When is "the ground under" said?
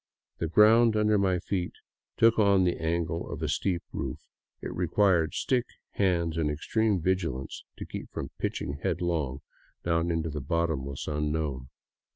0.39-1.19